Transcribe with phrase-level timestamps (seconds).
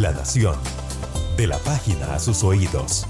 [0.00, 0.56] La Nación.
[1.38, 3.06] De la página a sus oídos.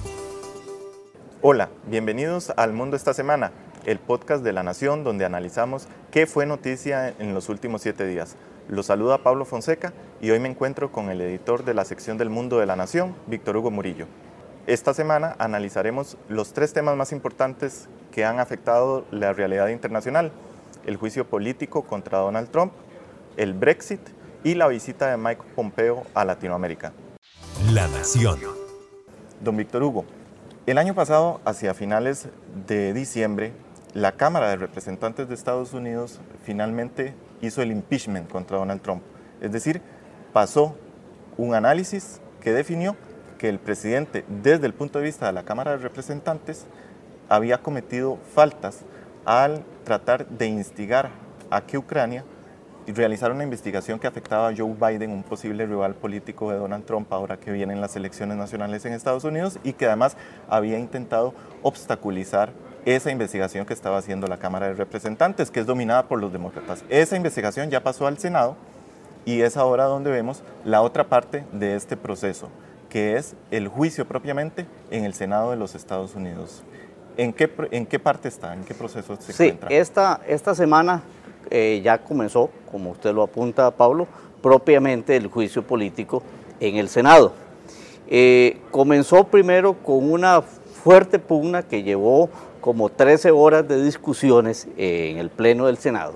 [1.43, 3.51] Hola, bienvenidos al Mundo esta semana,
[3.87, 8.37] el podcast de La Nación donde analizamos qué fue noticia en los últimos siete días.
[8.69, 12.31] Los saluda Pablo Fonseca y hoy me encuentro con el editor de la sección del
[12.31, 14.07] Mundo de la Nación, Víctor Hugo Murillo.
[14.69, 20.31] Esta semana analizaremos los tres temas más importantes que han afectado la realidad internacional,
[20.85, 22.73] el juicio político contra Donald Trump,
[23.37, 24.01] el Brexit
[24.45, 26.93] y la visita de Mike Pompeo a Latinoamérica.
[27.73, 28.39] La Nación.
[29.41, 30.05] Don Víctor Hugo,
[30.67, 32.29] el año pasado, hacia finales
[32.67, 33.53] de diciembre,
[33.95, 39.03] la Cámara de Representantes de Estados Unidos finalmente hizo el impeachment contra Donald Trump.
[39.41, 39.81] Es decir,
[40.33, 40.77] pasó
[41.37, 42.97] un análisis que definió
[43.39, 46.67] que el presidente, desde el punto de vista de la Cámara de Representantes,
[47.29, 48.81] había cometido faltas
[49.25, 51.11] al tratar de instigar
[51.51, 52.25] a que Ucrania
[52.93, 57.13] realizara una investigación que afectaba a Joe Biden, un posible rival político de Donald Trump
[57.13, 60.17] ahora que vienen las elecciones nacionales en Estados Unidos y que además
[60.49, 62.53] había intentado obstaculizar
[62.85, 66.85] esa investigación que estaba haciendo la Cámara de Representantes, que es dominada por los demócratas.
[66.89, 68.57] Esa investigación ya pasó al Senado
[69.25, 72.49] y es ahora donde vemos la otra parte de este proceso,
[72.89, 76.63] que es el juicio propiamente en el Senado de los Estados Unidos.
[77.17, 78.55] ¿En qué, en qué parte está?
[78.55, 79.69] ¿En qué proceso se encuentra?
[79.69, 81.03] Sí, esta, esta semana
[81.51, 84.07] eh, ya comenzó, como usted lo apunta, Pablo,
[84.43, 86.23] propiamente el juicio político
[86.61, 87.33] en el Senado.
[88.09, 92.31] Eh, comenzó primero con una fuerte pugna que llevó
[92.61, 96.15] como 13 horas de discusiones eh, en el Pleno del Senado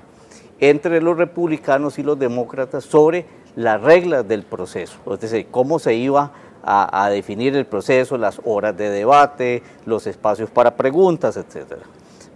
[0.61, 3.25] entre los republicanos y los demócratas sobre
[3.57, 8.77] las reglas del proceso, es decir, cómo se iba a, definir el proceso, las horas
[8.77, 11.79] de debate, los espacios para preguntas, etc.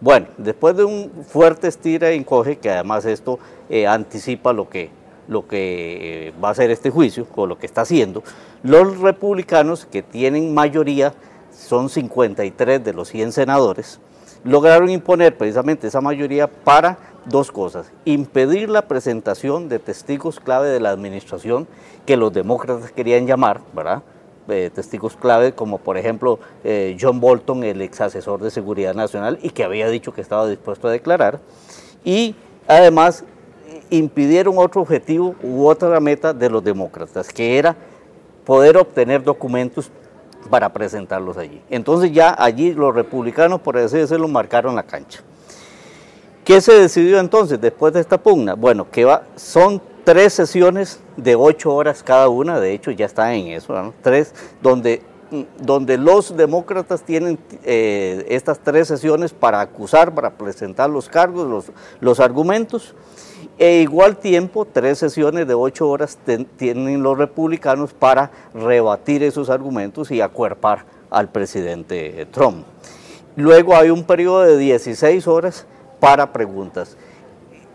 [0.00, 3.38] Bueno, después de un fuerte estira y encoge, que además esto
[3.70, 4.90] eh, anticipa lo que,
[5.28, 8.22] lo que eh, va a ser este juicio, o lo que está haciendo,
[8.62, 11.14] los republicanos que tienen mayoría,
[11.52, 14.00] son 53 de los 100 senadores,
[14.42, 17.90] lograron imponer precisamente esa mayoría para dos cosas.
[18.04, 21.66] Impedir la presentación de testigos clave de la administración
[22.04, 24.02] que los demócratas querían llamar, ¿verdad?
[24.48, 29.38] Eh, testigos clave, como por ejemplo eh, John Bolton, el ex asesor de seguridad nacional,
[29.40, 31.40] y que había dicho que estaba dispuesto a declarar.
[32.04, 32.34] Y
[32.68, 33.24] además
[33.88, 37.74] impidieron otro objetivo u otra meta de los demócratas, que era
[38.44, 39.90] poder obtener documentos
[40.50, 41.62] para presentarlos allí.
[41.70, 45.20] Entonces ya allí los republicanos, por así decirlo, marcaron la cancha.
[46.44, 48.52] ¿Qué se decidió entonces después de esta pugna?
[48.52, 53.34] Bueno, que va, son tres sesiones de ocho horas cada una, de hecho ya está
[53.34, 55.02] en eso, tres, donde,
[55.58, 61.72] donde los demócratas tienen eh, estas tres sesiones para acusar, para presentar los cargos, los,
[62.00, 62.94] los argumentos,
[63.58, 66.18] e igual tiempo, tres sesiones de ocho horas
[66.56, 72.64] tienen los republicanos para rebatir esos argumentos y acuerpar al presidente Trump.
[73.36, 75.66] Luego hay un periodo de 16 horas
[76.00, 76.96] para preguntas.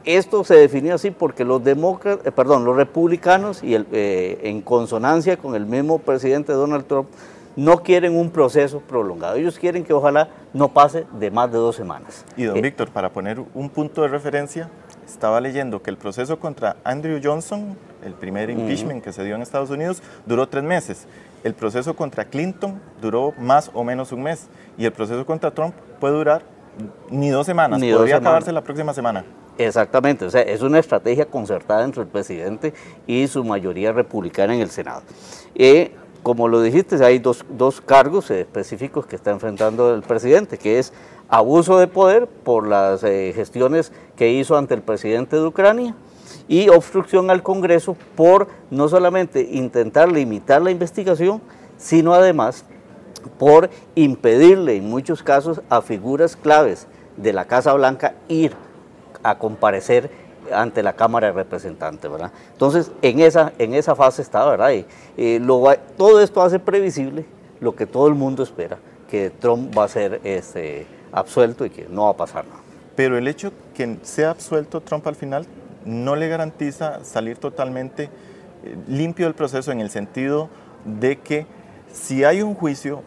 [0.06, 4.62] Esto se definió así porque los demócratas, eh, perdón, los republicanos y el, eh, en
[4.62, 7.10] consonancia con el mismo presidente Donald Trump
[7.56, 9.36] no quieren un proceso prolongado.
[9.36, 12.26] Ellos quieren que ojalá no pase de más de dos semanas.
[12.38, 14.70] Y don eh, Víctor, para poner un punto de referencia,
[15.06, 19.42] estaba leyendo que el proceso contra Andrew Johnson, el primer impeachment que se dio en
[19.42, 21.08] Estados Unidos, duró tres meses.
[21.44, 24.48] El proceso contra Clinton duró más o menos un mes.
[24.78, 26.44] Y el proceso contra Trump puede durar
[27.10, 27.82] ni dos semanas.
[27.82, 29.26] Podría acabarse la próxima semana.
[29.60, 32.74] Exactamente, o sea, es una estrategia concertada entre el presidente
[33.06, 35.02] y su mayoría republicana en el Senado.
[35.54, 35.90] Y
[36.24, 40.94] como lo dijiste, hay dos, dos cargos específicos que está enfrentando el presidente, que es
[41.28, 45.94] abuso de poder por las eh, gestiones que hizo ante el presidente de Ucrania
[46.48, 51.42] y obstrucción al Congreso por no solamente intentar limitar la investigación,
[51.78, 52.64] sino además
[53.38, 56.88] por impedirle en muchos casos a figuras claves
[57.18, 58.54] de la Casa Blanca ir
[59.24, 60.10] a comparecer
[60.54, 62.32] ante la Cámara de Representantes, ¿verdad?
[62.52, 64.72] Entonces, en esa, en esa fase está, ¿verdad?
[64.72, 65.40] Y,
[65.98, 67.26] todo esto hace previsible
[67.60, 68.78] lo que todo el mundo espera,
[69.10, 72.62] que Trump va a ser este, absuelto y que no va a pasar nada.
[72.96, 75.46] Pero el hecho que sea absuelto Trump al final
[75.86, 78.04] no le garantiza salir totalmente
[78.64, 80.50] eh, limpio del proceso en el sentido
[80.86, 81.46] de que
[81.92, 83.04] si hay un juicio,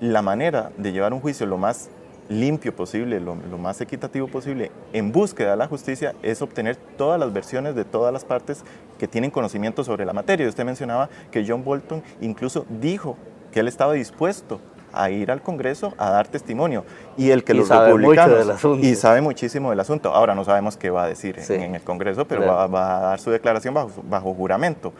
[0.00, 1.88] la manera de llevar un juicio lo más
[2.28, 7.32] limpio posible, lo, más equitativo posible, en búsqueda de la justicia, es obtener todas las
[7.32, 8.64] versiones de todas las partes
[8.98, 10.48] que tienen conocimiento sobre la materia.
[10.48, 13.16] Usted mencionaba que John Bolton incluso dijo
[13.52, 14.60] que él estaba dispuesto
[14.92, 16.84] a ir al Congreso a dar testimonio
[17.16, 20.14] y el que los republicanos y sabe muchísimo del asunto.
[20.14, 23.30] Ahora no sabemos qué va a decir en, el Congreso, pero va, a dar su
[23.30, 24.92] declaración bajo, bajo juramento.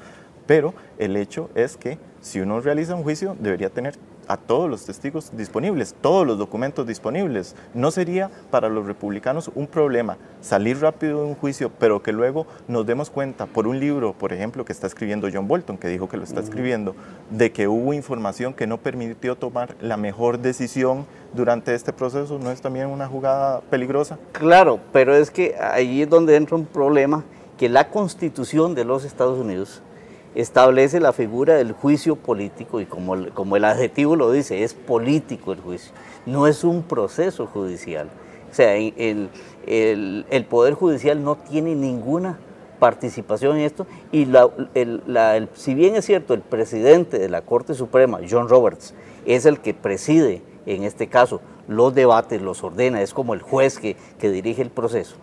[0.46, 3.94] Pero el hecho es que si uno realiza un juicio, debería tener
[4.28, 7.54] a todos los testigos disponibles, todos los documentos disponibles.
[7.74, 12.46] No sería para los republicanos un problema salir rápido de un juicio, pero que luego
[12.68, 16.08] nos demos cuenta por un libro, por ejemplo, que está escribiendo John Bolton, que dijo
[16.08, 16.94] que lo está escribiendo,
[17.30, 22.38] de que hubo información que no permitió tomar la mejor decisión durante este proceso.
[22.38, 24.18] ¿No es también una jugada peligrosa?
[24.32, 27.24] Claro, pero es que ahí es donde entra un problema
[27.58, 29.82] que la constitución de los Estados Unidos
[30.34, 34.74] establece la figura del juicio político y como el, como el adjetivo lo dice, es
[34.74, 35.92] político el juicio,
[36.26, 38.08] no es un proceso judicial.
[38.50, 39.30] O sea, el,
[39.66, 42.38] el, Poder Judicial no tiene ninguna
[42.78, 44.48] participación en esto y la,
[45.06, 48.94] la, si bien es cierto, el presidente de la Corte Suprema, John Roberts,
[49.26, 53.78] es el que preside en este caso los debates, los ordena, es como el juez
[53.78, 55.16] que, que dirige el proceso,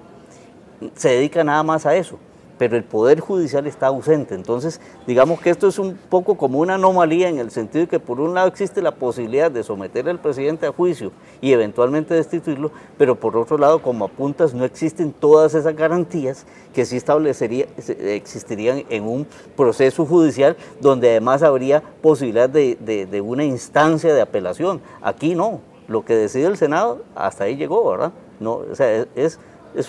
[0.95, 2.17] se dedica nada más a eso
[2.61, 4.35] pero el Poder Judicial está ausente.
[4.35, 7.99] Entonces, digamos que esto es un poco como una anomalía en el sentido de que
[7.99, 11.11] por un lado existe la posibilidad de someter al presidente a juicio
[11.41, 16.85] y eventualmente destituirlo, pero por otro lado, como apuntas, no existen todas esas garantías que
[16.85, 17.65] sí establecería,
[17.97, 19.25] existirían en un
[19.57, 24.81] proceso judicial donde además habría posibilidad de, de una instancia de apelación.
[25.01, 28.11] Aquí no, lo que decide el Senado, hasta ahí llegó, ¿verdad?
[28.39, 29.39] No, o sea, es es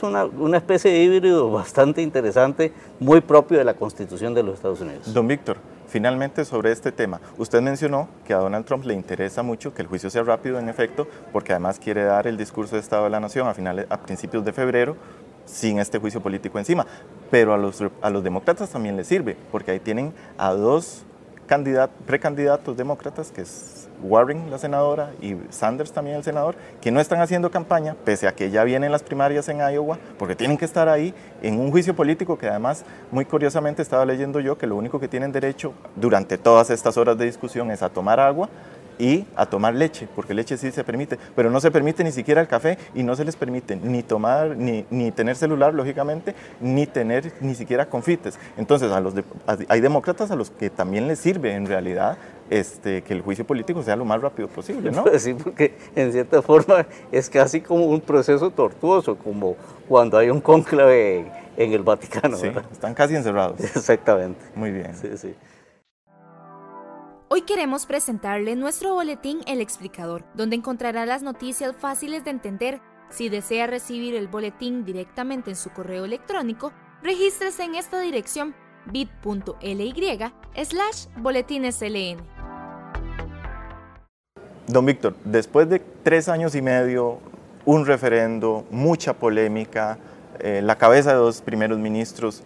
[0.02, 4.80] una, una, especie de híbrido bastante interesante, muy propio de la Constitución de los Estados
[4.80, 5.12] Unidos.
[5.12, 5.56] Don Víctor,
[5.88, 9.88] finalmente sobre este tema, usted mencionó que a Donald Trump le interesa mucho que el
[9.88, 13.20] juicio sea rápido, en efecto, porque además quiere dar el discurso de Estado de la
[13.20, 14.96] Nación a, finales, a principios de febrero
[15.44, 16.86] sin este juicio político encima.
[17.30, 21.04] Pero a los, a los demócratas también les sirve, porque ahí tienen a dos
[22.06, 27.20] precandidatos demócratas, que es Warren, la senadora, y Sanders también el senador, que no están
[27.20, 30.88] haciendo campaña, pese a que ya vienen las primarias en Iowa, porque tienen que estar
[30.88, 34.98] ahí en un juicio político que además, muy curiosamente, estaba leyendo yo que lo único
[34.98, 38.48] que tienen derecho durante todas estas horas de discusión es a tomar agua
[38.98, 42.40] y a tomar leche, porque leche sí se permite, pero no se permite ni siquiera
[42.40, 46.86] el café y no se les permite ni tomar, ni, ni tener celular, lógicamente, ni
[46.86, 48.38] tener ni siquiera confites.
[48.56, 49.14] Entonces, a los
[49.68, 52.16] hay demócratas a los que también les sirve en realidad
[52.50, 55.04] este, que el juicio político sea lo más rápido posible, ¿no?
[55.18, 59.56] Sí, porque en cierta forma es casi como un proceso tortuoso, como
[59.88, 62.36] cuando hay un cónclave en el Vaticano.
[62.36, 63.60] Sí, están casi encerrados.
[63.76, 64.40] Exactamente.
[64.54, 64.94] Muy bien.
[64.96, 65.34] Sí, sí.
[67.34, 72.82] Hoy queremos presentarle nuestro boletín El Explicador, donde encontrará las noticias fáciles de entender.
[73.08, 79.94] Si desea recibir el boletín directamente en su correo electrónico, regístrese en esta dirección bit.ly
[80.62, 82.18] slash boletinesln.
[84.66, 87.18] Don Víctor, después de tres años y medio,
[87.64, 89.96] un referendo, mucha polémica,
[90.38, 92.42] eh, la cabeza de dos primeros ministros,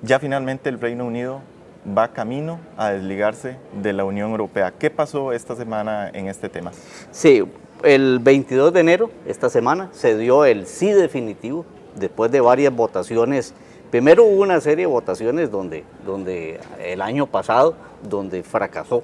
[0.00, 1.42] ya finalmente el Reino Unido
[1.86, 4.72] va camino a desligarse de la Unión Europea.
[4.78, 6.72] ¿Qué pasó esta semana en este tema?
[7.10, 7.42] Sí,
[7.82, 11.64] el 22 de enero, esta semana, se dio el sí definitivo,
[11.96, 13.54] después de varias votaciones.
[13.90, 17.74] Primero hubo una serie de votaciones donde, donde el año pasado,
[18.08, 19.02] donde fracasó.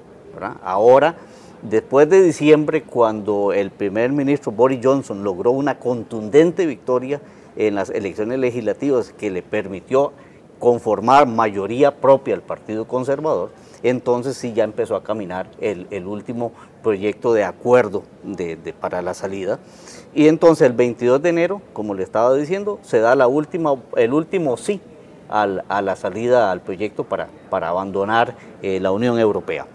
[0.63, 1.15] Ahora,
[1.63, 7.19] después de diciembre, cuando el primer ministro Boris Johnson logró una contundente victoria
[7.55, 10.13] en las elecciones legislativas que le permitió
[10.59, 13.51] conformar mayoría propia al Partido Conservador,
[13.83, 16.51] entonces sí ya empezó a caminar el, último
[16.81, 18.03] proyecto de acuerdo
[18.79, 19.59] para la salida.
[20.13, 24.13] Y entonces el 22 de enero, como le estaba diciendo, se da la última, el
[24.13, 24.81] último sí
[25.29, 29.67] a la salida al proyecto para, para abandonar eh, la Unión Europea.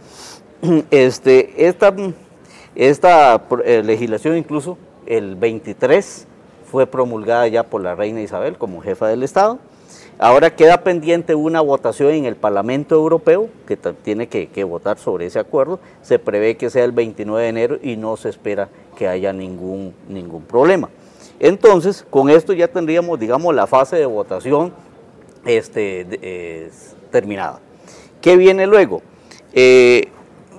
[0.90, 1.92] Este, esta
[2.74, 6.26] esta eh, legislación incluso el 23
[6.70, 9.58] fue promulgada ya por la reina Isabel como jefa del Estado
[10.18, 15.38] Ahora queda pendiente una votación en el Parlamento Europeo, que tiene que, votar sobre ese
[15.38, 15.80] acuerdo.
[16.02, 19.94] Se prevé que sea el 29 de enero y no se espera que haya ningún,
[20.08, 20.90] ningún problema.
[21.40, 24.72] Entonces, con esto ya tendríamos, digamos, la fase de votación
[25.44, 26.70] este,
[27.10, 27.58] terminada.
[28.20, 29.02] ¿Qué viene luego?
[29.52, 30.08] Eh,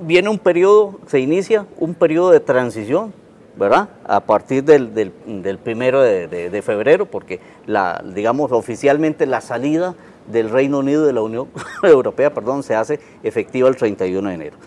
[0.02, 3.14] viene un periodo, se inicia un periodo de transición
[3.56, 3.90] ¿verdad?
[4.06, 9.96] A partir del, del, primero de, febrero, porque la, digamos, oficialmente la salida
[10.28, 11.48] del Reino Unido de la Unión
[11.84, 14.58] Europea, perdón, se hace efectiva el 31 de enero.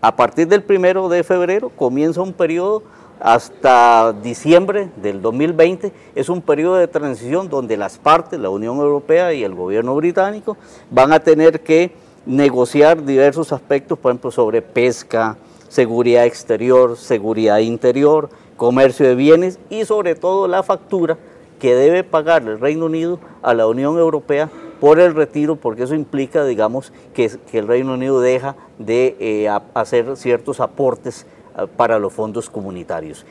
[0.00, 2.82] A partir del primero de febrero comienza un periodo
[3.18, 9.32] hasta diciembre del 2020, es un periodo de transición donde las partes, la Unión Europea
[9.32, 10.56] y el gobierno británico,
[10.90, 11.92] van a tener que
[12.26, 19.84] negociar diversos aspectos, por ejemplo, sobre pesca, seguridad exterior, seguridad interior, comercio de bienes y
[19.84, 21.18] sobre todo la factura
[21.58, 25.94] que debe pagar el Reino Unido a la Unión Europea por el retiro, porque eso
[25.94, 32.12] implica, digamos, que, el Reino Unido deja de eh, hacer ciertos aportes ah, para los
[32.12, 33.24] fondos comunitarios.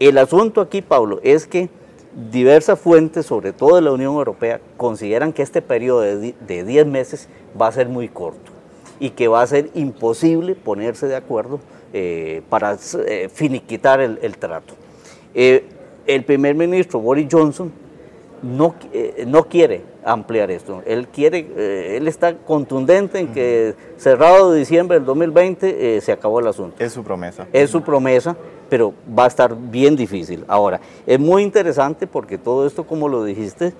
[0.00, 1.68] El asunto aquí, Pablo, es que
[2.30, 7.28] diversas fuentes, sobre todo de la Unión Europea, consideran que este periodo de 10 meses
[7.60, 8.57] va a ser muy corto
[9.00, 11.60] y que va a ser imposible ponerse de acuerdo
[11.92, 12.76] eh, para
[13.06, 14.74] eh, finiquitar el, trato.
[15.34, 15.64] Eh,
[16.06, 17.72] el primer ministro Boris Johnson
[18.42, 18.74] no,
[19.26, 20.82] no quiere ampliar esto.
[20.86, 26.46] Él quiere, él está contundente en que cerrado de diciembre del 2020 se acabó el
[26.46, 26.76] asunto.
[26.78, 27.46] Es su promesa.
[27.52, 28.36] Es su promesa,
[28.68, 30.44] pero va a estar bien difícil.
[30.46, 33.74] Ahora, es muy interesante porque todo esto, como lo dijiste,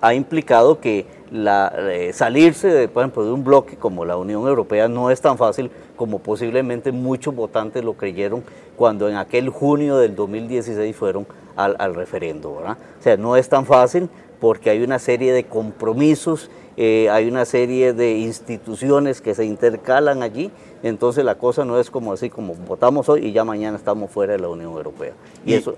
[0.00, 4.46] ha implicado que la, eh, salirse, de, por ejemplo, de un bloque como la Unión
[4.46, 8.44] Europea no es tan fácil como posiblemente muchos votantes lo creyeron
[8.76, 12.56] cuando en aquel junio del 2016 fueron al, al referendo.
[12.56, 12.76] ¿verdad?
[12.98, 14.08] O sea, no es tan fácil
[14.40, 20.22] porque hay una serie de compromisos, eh, hay una serie de instituciones que se intercalan
[20.22, 20.50] allí,
[20.82, 24.34] entonces la cosa no es como así como votamos hoy y ya mañana estamos fuera
[24.34, 25.12] de la Unión Europea.
[25.44, 25.76] Y, eso...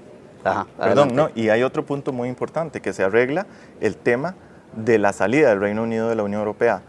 [0.79, 3.47] Perdón, no, y hay otro punto muy importante, que se arregla
[3.81, 4.35] el tema
[4.77, 6.83] de la salida del Reino Unido de la Unión Europea,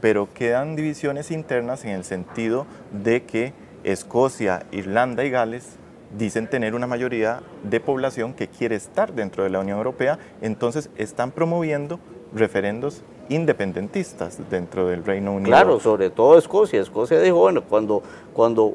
[0.00, 3.52] pero quedan divisiones internas en el sentido de que
[3.84, 5.76] Escocia, Irlanda y Gales
[6.16, 10.90] dicen tener una mayoría de población que quiere estar dentro de la Unión Europea, entonces
[10.96, 11.98] están promoviendo
[12.34, 15.48] referendos independentistas dentro del Reino Unido.
[15.48, 16.80] Claro, sobre todo Escocia.
[16.80, 18.02] Escocia dijo, bueno, cuando,
[18.32, 18.74] cuando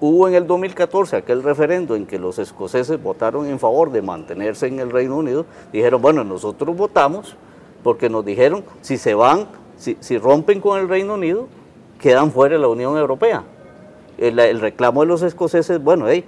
[0.00, 4.66] hubo en el 2014 aquel referendo en que los escoceses votaron en favor de mantenerse
[4.66, 7.36] en el Reino Unido, dijeron, bueno, nosotros votamos
[7.82, 11.48] porque nos dijeron, si se van, si, si rompen con el Reino Unido,
[11.98, 13.44] quedan fuera de la Unión Europea.
[14.16, 16.24] El, reclamo de los escoceses, bueno, eh,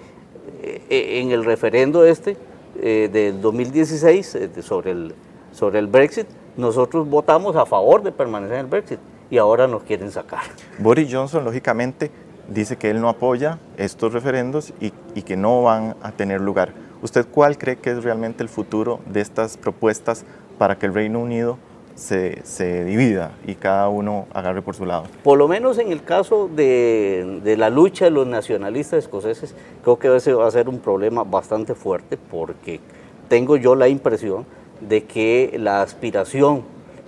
[0.90, 2.36] en el referendo este
[2.80, 5.14] eh, del 2016 eh, sobre, el,
[5.52, 6.26] sobre el Brexit,
[6.56, 8.98] nosotros votamos a favor de permanecer en el Brexit
[9.30, 10.42] y ahora nos quieren sacar.
[10.78, 12.10] Boris Johnson, lógicamente,
[12.48, 16.72] dice que él no apoya estos referendos y, y, que no van a tener lugar.
[17.02, 20.24] ¿Usted cuál cree que es realmente el futuro de estas propuestas
[20.58, 21.58] para que el Reino Unido
[21.94, 25.04] se, se, divida y cada uno agarre por su lado.
[25.22, 29.98] Por lo menos en el caso de, de, la lucha de los nacionalistas escoceses, creo
[29.98, 32.80] que ese va a ser un problema bastante fuerte porque
[33.28, 34.46] tengo yo la impresión
[34.80, 36.64] de que la aspiración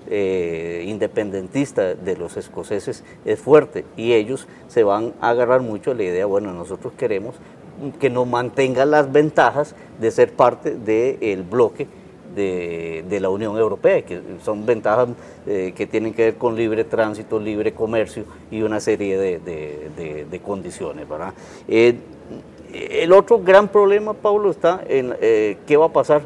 [0.09, 5.95] eh, independentista de los escoceses es fuerte y ellos se van a agarrar mucho a
[5.95, 7.37] la idea, bueno, nosotros queremos
[7.99, 11.87] que nos mantengan las ventajas de ser parte del bloque
[12.35, 15.09] de, la Unión Europea, que son ventajas
[15.47, 21.09] eh, que tienen que ver con libre tránsito, libre comercio y una serie de, condiciones.
[21.09, 21.35] ¿verdad?
[21.69, 21.97] Eh,
[22.73, 26.23] el otro gran problema, Pablo, está en qué va a pasar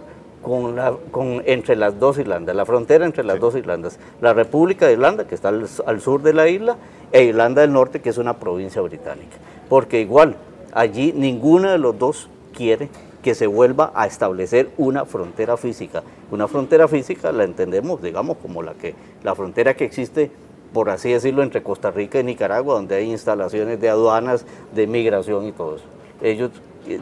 [0.47, 4.87] con la, con, entre las dos Irlandas, la frontera entre las dos Irlandas, la República
[4.87, 6.77] de Irlanda, que está al, sur de la isla,
[7.11, 9.39] e Irlanda del Norte, que es una provincia británica.
[9.69, 10.37] Porque igual,
[10.77, 12.89] allí ninguno de los dos quiere
[13.23, 16.05] que se vuelva a establecer una frontera física.
[16.31, 20.31] Una frontera física la entendemos, digamos, como la, que, la frontera que existe
[20.73, 25.47] por así decirlo, entre Costa Rica y Nicaragua, donde hay instalaciones de aduanas, de migración
[25.47, 25.85] y todo eso.
[26.21, 26.51] Ellos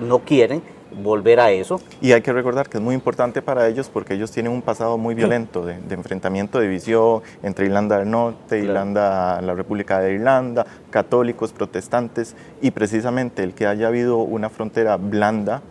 [0.01, 0.63] no quieren
[1.03, 1.81] volver a eso.
[2.01, 4.99] Y hay que recordar que es muy importante para ellos porque ellos tienen un pasado
[4.99, 10.67] muy violento de, enfrentamiento, de división entre Irlanda del Norte, Irlanda, la República de Irlanda,
[10.91, 15.63] católicos, protestantes, y precisamente el que haya habido una frontera blanda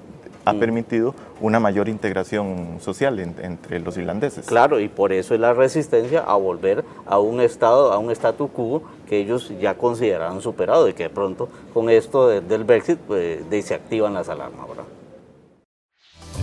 [0.46, 0.60] ha mm.
[0.60, 4.46] permitido una mayor integración social entre los irlandeses.
[4.46, 8.50] Claro, y por eso es la resistencia a volver a un estado, a un statu
[8.50, 13.42] quo que ellos ya consideraban superado y que de pronto con esto del Brexit pues,
[13.64, 14.68] se activan las alarmas.
[14.68, 14.86] ¿verdad?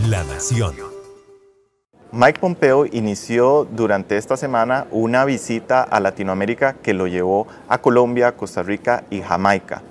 [0.08, 0.74] La Nación.
[2.10, 8.36] Mike Pompeo inició durante esta semana una visita a Latinoamérica que lo llevó a Colombia,
[8.36, 9.82] Costa Rica y Jamaica.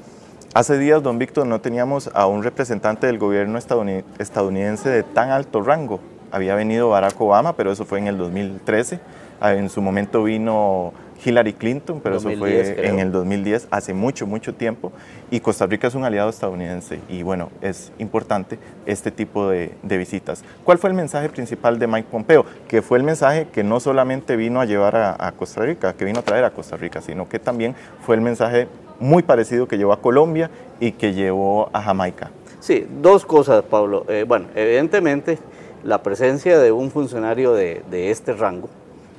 [0.55, 5.61] Hace días, don Víctor, no teníamos a un representante del gobierno estadounidense de tan alto
[5.61, 5.99] rango.
[6.31, 8.99] Había venido Barack Obama, pero eso fue en el 2013.
[9.39, 10.91] Ah, en su momento vino
[11.23, 14.91] Hillary Clinton, pero eso fue en el 2010, hace mucho, mucho tiempo.
[15.31, 20.43] Y Costa Rica es un aliado estadounidense y bueno, es importante este tipo de, visitas.
[20.63, 22.45] ¿Cuál fue el mensaje principal de Mike Pompeo?
[22.67, 26.19] Que fue el mensaje que no solamente vino a llevar a, Costa Rica, que vino
[26.19, 28.67] a traer a Costa Rica, sino que también fue el mensaje
[28.99, 30.49] muy parecido que llevó a Colombia
[30.79, 32.31] y que llevó a Jamaica.
[32.59, 34.05] Sí, dos cosas, Pablo.
[34.09, 35.37] Eh, bueno, evidentemente
[35.83, 38.69] la presencia de un funcionario de este rango,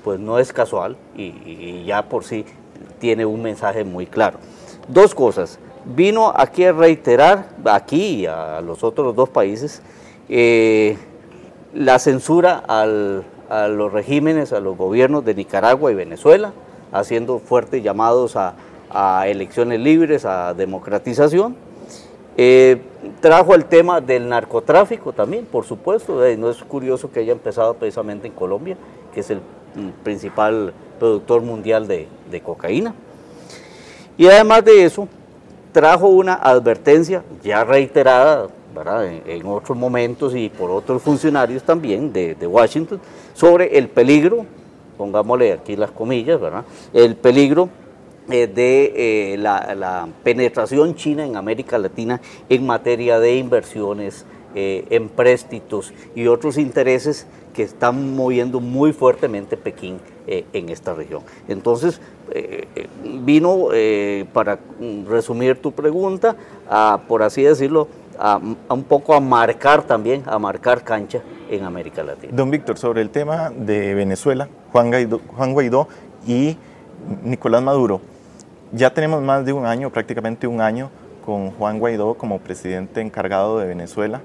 [0.03, 2.45] pues no es casual y, ya por sí
[2.99, 4.39] tiene un mensaje muy claro.
[4.89, 5.59] Dos cosas.
[5.85, 9.83] Vino aquí a reiterar, aquí y a los otros dos países,
[10.29, 10.99] eh,
[11.75, 12.87] la censura a
[13.69, 16.53] los regímenes, a los gobiernos de Nicaragua y Venezuela,
[16.93, 18.55] haciendo fuertes llamados a,
[19.27, 21.57] elecciones libres, a democratización.
[22.37, 22.81] Eh,
[23.21, 27.75] trajo el tema del narcotráfico también, por supuesto, eh, no es curioso que haya empezado
[27.75, 28.77] precisamente en Colombia,
[29.13, 29.41] que es el
[30.03, 32.09] principal productor mundial de,
[32.43, 32.95] cocaína.
[34.17, 35.09] Y además de eso,
[35.73, 38.49] trajo una advertencia ya reiterada
[39.27, 43.01] En, otros momentos y por otros funcionarios también de, de Washington
[43.35, 44.47] sobre el peligro
[45.01, 46.63] pongámosle aquí las comillas, ¿verdad?
[46.93, 47.71] el peligro
[48.29, 55.09] eh, de eh, la, penetración china en América Latina en materia de inversiones, eh, en
[55.09, 61.23] préstitos y otros intereses que están moviendo muy fuertemente Pekín en esta región.
[61.49, 62.01] Entonces,
[63.25, 63.67] vino,
[64.33, 64.61] para
[65.09, 66.37] resumir tu pregunta,
[66.69, 67.89] a, por así decirlo,
[68.21, 68.39] a,
[68.69, 72.33] un poco a marcar también, a marcar cancha en América Latina.
[72.37, 75.89] Don Víctor, sobre el tema de Venezuela, Juan Guaidó, Juan Guaidó
[76.27, 76.57] y
[77.25, 78.01] Nicolás Maduro,
[78.73, 80.91] ya tenemos más de un año, prácticamente un año,
[81.25, 84.21] con Juan Guaidó como presidente encargado de Venezuela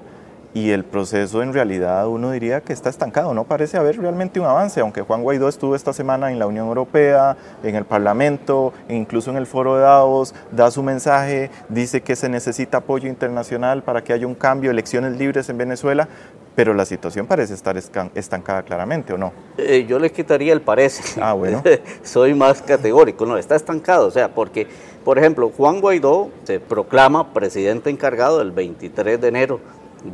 [0.56, 4.46] y el proceso en realidad uno diría que está estancado, no parece haber realmente un
[4.46, 8.94] avance, aunque Juan Guaidó estuvo esta semana en la Unión Europea, en el Parlamento, e
[8.94, 13.82] incluso en el foro de Davos, da su mensaje, dice que se necesita apoyo internacional
[13.82, 16.08] para que haya un cambio, elecciones libres en Venezuela,
[16.54, 19.34] pero la situación parece estar estancada claramente, ¿o no?
[19.58, 21.20] Eh, yo le quitaría el parece.
[21.20, 21.62] Ah, bueno.
[22.02, 24.66] Soy más categórico, no, está estancado, o sea, porque,
[25.04, 29.60] por ejemplo, Juan Guaidó se proclama presidente encargado el 23 de enero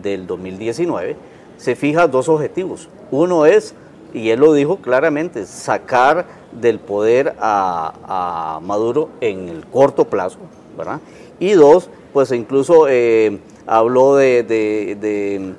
[0.01, 1.17] del 2019,
[1.57, 2.89] se fija dos objetivos.
[3.11, 3.75] Uno es,
[4.15, 10.39] y él lo dijo claramente, sacar del poder a, Maduro en el corto plazo,
[10.77, 11.01] ¿verdad?
[11.39, 15.55] Y dos, pues incluso eh, habló de,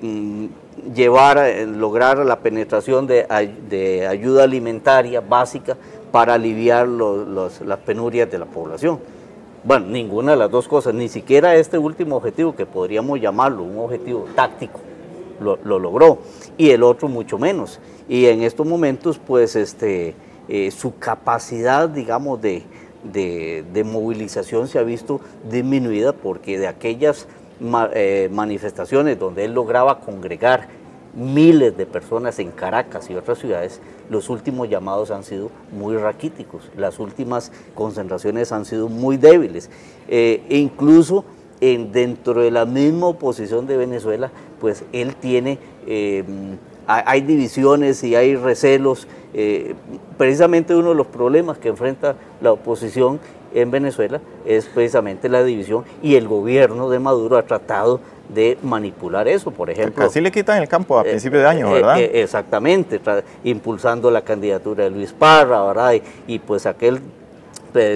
[0.00, 0.46] mm,
[0.94, 5.76] llevar, eh, lograr la penetración de, ayuda alimentaria básica
[6.10, 9.00] para aliviar las penurias de la población.
[9.64, 13.78] Bueno, ninguna de las dos cosas, ni siquiera este último objetivo, que podríamos llamarlo un
[13.78, 14.80] objetivo táctico,
[15.40, 16.18] lo, logró,
[16.58, 17.78] y el otro mucho menos.
[18.08, 20.16] Y en estos momentos, pues, este,
[20.48, 22.64] eh, su capacidad, digamos, de,
[23.04, 27.28] de, movilización se ha visto disminuida porque de aquellas
[27.94, 30.66] eh, manifestaciones donde él lograba congregar
[31.14, 36.70] miles de personas en Caracas y otras ciudades, los últimos llamados han sido muy raquíticos,
[36.76, 39.70] las últimas concentraciones han sido muy débiles.
[40.08, 41.24] Eh, incluso
[41.60, 46.24] en, dentro de la misma oposición de Venezuela, pues él tiene, eh,
[46.86, 49.06] hay divisiones y hay recelos.
[49.34, 49.74] Eh,
[50.18, 53.20] precisamente uno de los problemas que enfrenta la oposición
[53.54, 59.28] en Venezuela es precisamente la división y el gobierno de Maduro ha tratado de manipular
[59.28, 60.04] eso, por ejemplo.
[60.04, 61.98] Así le quitan el campo a eh, principio de año, ¿verdad?
[61.98, 63.00] Eh, eh, exactamente,
[63.44, 65.94] impulsando la candidatura de Luis Parra, ¿verdad?
[66.26, 67.00] Y, pues aquel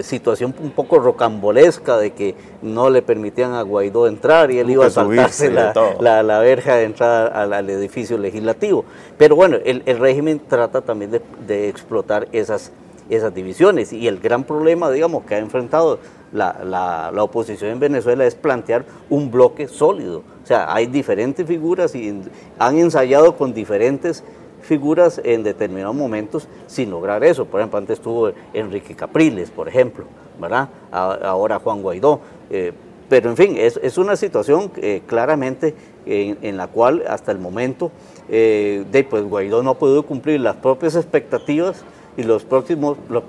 [0.02, 4.86] situación un poco rocambolesca de que no le permitían a Guaidó entrar y él iba
[4.86, 8.86] a saltarse la, la, verja de entrar al, edificio legislativo.
[9.18, 12.72] Pero bueno, el, régimen trata también de, de explotar esas,
[13.08, 15.98] esas divisiones y el gran problema, digamos, que ha enfrentado
[16.32, 20.22] la, la, oposición en Venezuela es plantear un bloque sólido.
[20.42, 22.22] O sea, hay diferentes figuras y
[22.58, 24.24] han ensayado con diferentes
[24.60, 27.46] figuras en determinados momentos sin lograr eso.
[27.46, 30.04] Por ejemplo, antes estuvo Enrique Capriles, por ejemplo,
[30.40, 30.68] ¿verdad?
[30.90, 32.20] Ahora Juan Guaidó.
[32.50, 32.72] Eh,
[33.08, 35.74] pero en fin, es, es una situación eh, claramente
[36.06, 37.90] en, la cual hasta el momento
[38.28, 41.84] eh, de, pues Guaidó no ha podido cumplir las propias expectativas
[42.16, 43.22] y los, próximos, los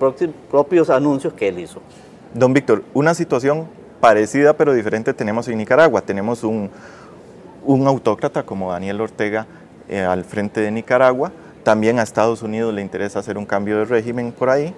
[0.50, 1.82] propios anuncios que él hizo.
[2.34, 3.68] Don Víctor, una situación
[4.00, 6.02] parecida pero diferente tenemos en Nicaragua.
[6.02, 6.70] Tenemos un,
[7.86, 9.46] autócrata como Daniel Ortega
[9.90, 11.32] eh, al frente de Nicaragua.
[11.64, 14.74] También a Estados Unidos le interesa hacer un cambio de régimen por ahí.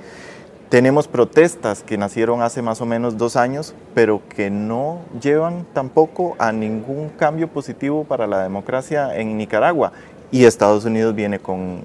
[0.69, 6.36] Tenemos protestas que nacieron hace más o menos dos años, pero que no llevan tampoco
[6.38, 9.91] a ningún cambio positivo para la democracia en Nicaragua.
[10.32, 11.82] Y Estados Unidos viene con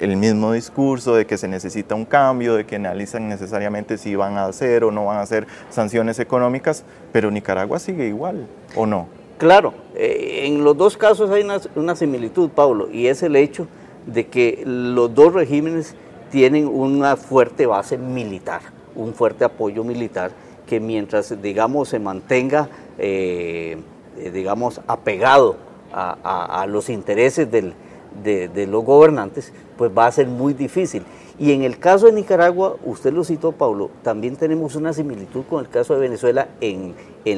[0.00, 4.36] el mismo discurso de que se necesita un cambio, de que analizan necesariamente si van
[4.36, 9.08] a hacer o no van a hacer sanciones económicas, pero Nicaragua sigue igual, ¿o no?
[9.38, 13.68] Claro, eh, en los dos casos hay una, similitud, Pablo, y es el hecho
[14.06, 15.94] de que los dos regímenes
[16.30, 18.62] tienen una fuerte base militar,
[18.96, 20.32] un fuerte apoyo militar,
[20.66, 23.78] que mientras, digamos, se mantenga, eh,
[24.18, 25.56] eh, digamos, apegado
[25.90, 31.04] a los intereses de, los gobernantes, pues va a ser muy difícil.
[31.38, 35.64] Y en el caso de Nicaragua, usted lo citó, Pablo, también tenemos una similitud con
[35.64, 36.94] el caso de Venezuela en,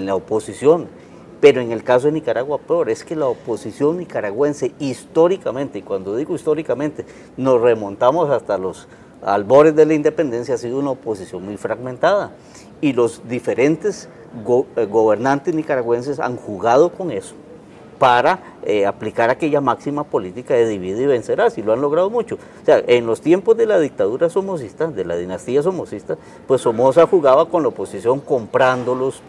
[0.07, 0.89] la oposición.
[1.41, 6.17] Pero en el caso de Nicaragua, peor, es que la oposición nicaragüense históricamente, y cuando
[6.17, 7.05] digo históricamente,
[7.37, 8.89] nos remontamos hasta los
[9.23, 12.33] albores de la independencia, ha sido una oposición muy fragmentada.
[12.81, 14.09] Y los diferentes
[14.77, 17.35] eh, gobernantes nicaragüenses han jugado con eso
[18.01, 22.37] para eh, aplicar aquella máxima política de divide y vencerás, y lo han logrado mucho.
[22.37, 26.17] O sea, en los tiempos de la dictadura somocista, de la dinastía somocista,
[26.49, 29.21] pues Somoza jugaba con la oposición comprándolos,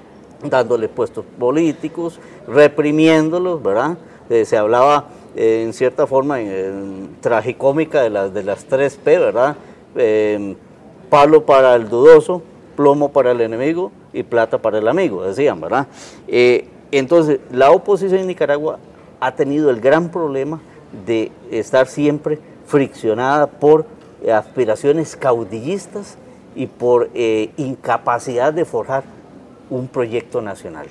[0.42, 3.98] dándoles puestos políticos, reprimiéndolos, ¿verdad?
[4.30, 9.20] Eh, se hablaba eh, en cierta forma en, tragicómica de las, de las tres P,
[9.20, 9.58] ¿verdad?
[11.10, 12.42] palo para el dudoso,
[12.78, 15.88] plomo para el enemigo y plata para el amigo, decían, ¿verdad?
[16.92, 18.80] Entonces, la oposición en Nicaragua
[19.20, 20.60] ha tenido el gran problema
[21.06, 23.86] de estar siempre friccionada por
[24.32, 26.18] aspiraciones caudillistas
[26.56, 29.04] y por eh, incapacidad de forjar
[29.70, 30.88] un proyecto nacional.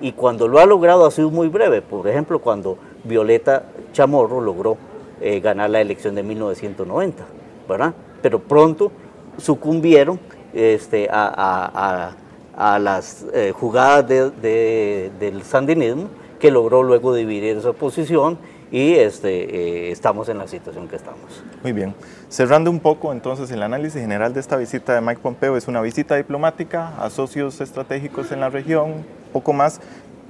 [0.00, 1.82] Y cuando lo ha logrado ha sido muy breve.
[1.82, 4.78] Por ejemplo, cuando Violeta Chamorro logró
[5.20, 7.24] eh, ganar la elección de 1990,
[7.68, 7.92] ¿verdad?
[8.22, 8.90] Pero pronto
[9.36, 10.18] sucumbieron
[10.54, 12.14] este, a
[12.56, 16.08] las eh, jugadas del sandinismo
[16.38, 18.38] que logró luego dividir esa oposición
[18.70, 21.42] y este, eh, estamos en la situación que estamos.
[21.62, 21.94] Muy bien.
[22.28, 25.80] Cerrando un poco entonces el análisis general de esta visita de Mike Pompeo, es una
[25.80, 29.80] visita diplomática a socios estratégicos en la región, poco más,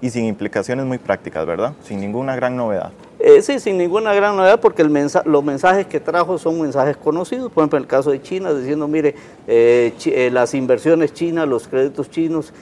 [0.00, 1.74] y sin implicaciones muy prácticas, ¿verdad?
[1.83, 2.92] Sin ninguna gran novedad.
[3.22, 7.52] Eh, sí, sin ninguna gran novedad, porque los mensajes que trajo son mensajes conocidos.
[7.52, 9.14] Por ejemplo, en el caso de China, diciendo, mire,
[9.46, 12.54] eh, eh, las inversiones chinas, los créditos chinos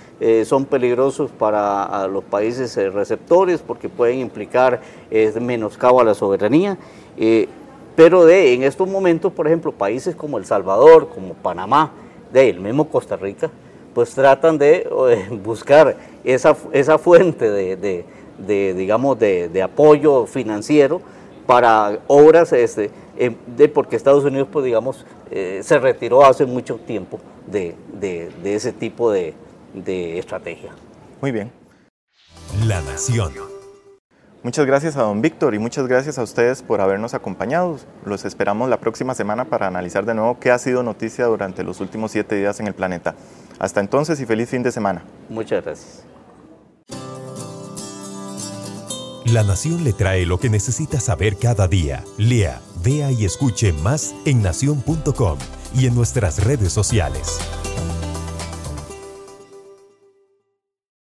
[0.47, 4.81] son peligrosos para los países receptores porque pueden implicar
[5.40, 6.77] menoscabo a la soberanía.
[7.94, 11.92] pero de, en estos momentos, por ejemplo, países como El Salvador, como Panamá,
[12.33, 13.49] de el mismo Costa Rica,
[13.94, 14.88] pues tratan de
[15.44, 18.05] buscar esa, esa fuente de
[18.46, 21.01] digamos, de, apoyo financiero
[21.46, 22.90] para obras, este,
[23.57, 28.72] de, porque Estados Unidos, pues digamos, eh, se retiró hace mucho tiempo de, de ese
[28.72, 29.35] tipo de,
[30.18, 30.72] estrategia.
[31.20, 31.51] Muy bien.
[32.66, 33.33] La Nación.
[34.44, 37.77] Muchas gracias a don Víctor y muchas gracias a ustedes por habernos acompañado.
[38.05, 41.81] Los esperamos la próxima semana para analizar de nuevo qué ha sido noticia durante los
[41.81, 43.16] últimos siete días en el planeta.
[43.59, 45.03] Hasta entonces y feliz fin de semana.
[45.29, 46.17] Muchas gracias.
[49.33, 52.03] La Nación le trae lo que necesita saber cada día.
[52.17, 55.38] Lea, vea y escuche más en nación.com
[55.75, 57.38] y en nuestras redes sociales.